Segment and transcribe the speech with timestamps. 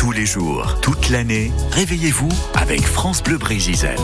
[0.00, 3.98] Tous les jours, toute l'année, réveillez-vous avec France Bleu Brégisel.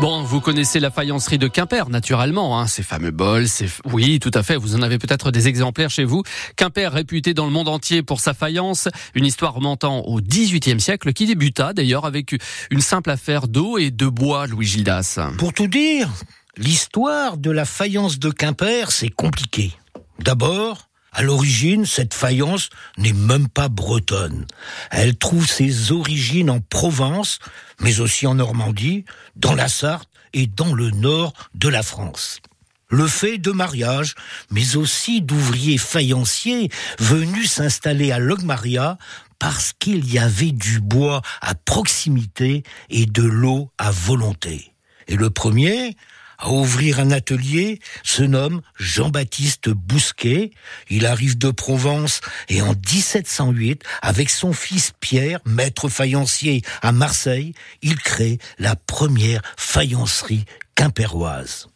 [0.00, 3.68] Bon, vous connaissez la faïencerie de Quimper, naturellement, hein, ces fameux bols, ces...
[3.92, 6.22] oui, tout à fait, vous en avez peut-être des exemplaires chez vous.
[6.56, 11.12] Quimper, réputé dans le monde entier pour sa faïence, une histoire remontant au XVIIIe siècle,
[11.12, 12.34] qui débuta d'ailleurs avec
[12.70, 15.20] une simple affaire d'eau et de bois, Louis Gildas.
[15.36, 16.08] Pour tout dire,
[16.56, 19.72] l'histoire de la faïence de Quimper, c'est compliqué.
[20.18, 24.46] D'abord, à l'origine, cette faïence n'est même pas bretonne.
[24.90, 27.38] Elle trouve ses origines en Provence,
[27.80, 29.04] mais aussi en Normandie,
[29.36, 32.40] dans la Sarthe et dans le nord de la France.
[32.88, 34.14] Le fait de mariage,
[34.50, 38.98] mais aussi d'ouvriers faïenciers venus s'installer à Logmaria
[39.38, 44.74] parce qu'il y avait du bois à proximité et de l'eau à volonté.
[45.08, 45.96] Et le premier,
[46.40, 50.50] à ouvrir un atelier se nomme Jean-Baptiste Bousquet.
[50.88, 57.54] Il arrive de Provence et en 1708, avec son fils Pierre, maître faïencier à Marseille,
[57.82, 61.68] il crée la première faïencerie quimpéroise.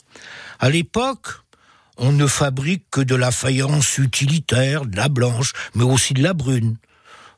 [0.58, 1.28] À l'époque,
[1.96, 6.32] on ne fabrique que de la faïence utilitaire, de la blanche, mais aussi de la
[6.32, 6.76] brune.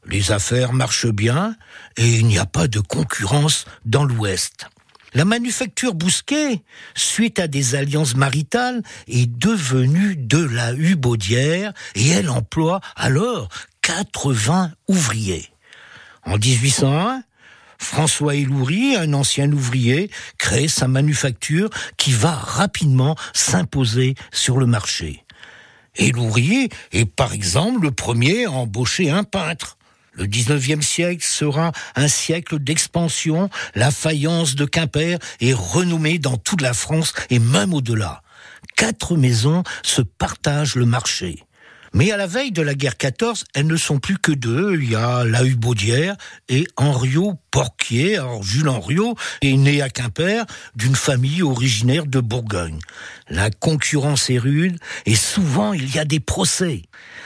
[0.06, 1.56] Les affaires marchent bien
[1.96, 4.68] et il n'y a pas de concurrence dans l'Ouest.
[5.16, 6.62] La manufacture Bousquet,
[6.94, 13.48] suite à des alliances maritales, est devenue de la Hubaudière et elle emploie alors
[13.80, 15.48] 80 ouvriers.
[16.26, 17.22] En 1801,
[17.78, 25.24] François Eloury, un ancien ouvrier, crée sa manufacture qui va rapidement s'imposer sur le marché.
[25.94, 29.78] Eloury est par exemple le premier à embaucher un peintre.
[30.16, 33.50] Le 19e siècle sera un siècle d'expansion.
[33.74, 38.22] La faïence de Quimper est renommée dans toute la France et même au-delà.
[38.76, 41.45] Quatre maisons se partagent le marché.
[41.96, 44.78] Mais à la veille de la guerre 14, elles ne sont plus que deux.
[44.78, 46.14] Il y a la Hubaudière
[46.50, 48.18] et Henriot Porquier.
[48.18, 52.80] Alors Jules Henriot est né à Quimper d'une famille originaire de Bourgogne.
[53.30, 56.82] La concurrence est rude et souvent il y a des procès.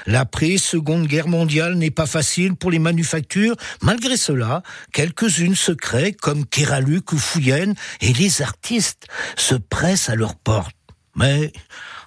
[0.06, 3.56] L'après-seconde guerre mondiale n'est pas facile pour les manufactures.
[3.82, 10.14] Malgré cela, quelques-unes se créent comme Kéraluc ou Fouillenne et les artistes se pressent à
[10.14, 10.76] leur porte.
[11.14, 11.52] Mais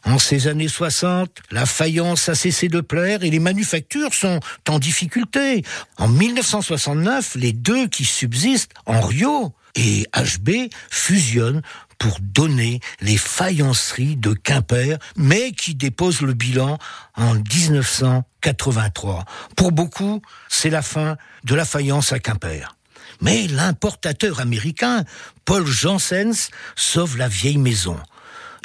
[0.05, 4.79] en ces années 60, la faïence a cessé de plaire et les manufactures sont en
[4.79, 5.63] difficulté.
[5.97, 11.61] En 1969, les deux qui subsistent, Henriot et HB, fusionnent
[11.97, 16.77] pour donner les faïenceries de Quimper, mais qui déposent le bilan
[17.15, 19.23] en 1983.
[19.55, 21.15] Pour beaucoup, c'est la fin
[21.45, 22.75] de la faïence à Quimper.
[23.21, 25.05] Mais l'importateur américain,
[25.45, 27.97] Paul Janssens, sauve la vieille maison.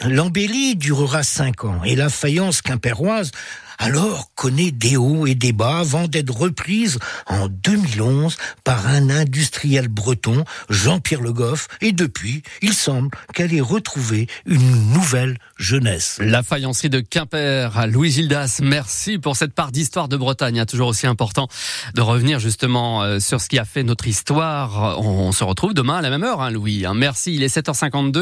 [0.04, 3.32] L'embellie durera cinq ans et la faïence quimpéroise
[3.78, 9.88] alors connaît des hauts et des bas avant d'être reprise en 2011 par un industriel
[9.88, 16.19] breton, Jean-Pierre Le Goff, et depuis, il semble qu'elle ait retrouvé une nouvelle jeunesse.
[16.20, 20.64] La faïencerie de Quimper, Louis Gildas, merci pour cette part d'histoire de Bretagne.
[20.66, 21.47] Toujours aussi important
[21.94, 24.98] de revenir justement euh, sur ce qui a fait notre histoire.
[25.00, 26.84] On se retrouve demain à la même heure, hein, Louis.
[26.94, 28.16] Merci, il est 7h52.